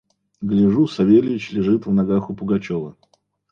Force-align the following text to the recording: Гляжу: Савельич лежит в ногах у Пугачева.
Гляжу: 0.41 0.87
Савельич 0.87 1.51
лежит 1.51 1.85
в 1.85 1.91
ногах 1.93 2.31
у 2.31 2.35
Пугачева. 2.35 2.95